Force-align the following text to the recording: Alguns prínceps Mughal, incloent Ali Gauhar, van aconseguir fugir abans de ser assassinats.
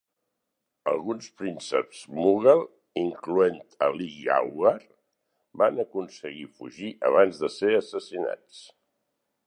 Alguns 0.91 1.25
prínceps 1.41 1.99
Mughal, 2.19 2.63
incloent 3.03 3.77
Ali 3.89 4.09
Gauhar, 4.23 4.73
van 5.63 5.79
aconseguir 5.85 6.49
fugir 6.59 6.91
abans 7.11 7.45
de 7.45 7.53
ser 7.59 7.75
assassinats. 7.85 8.69